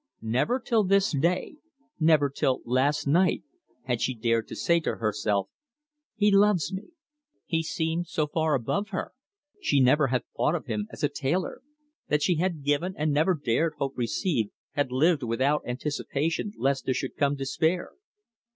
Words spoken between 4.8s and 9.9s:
herself, He loves me. He seemed so far above her she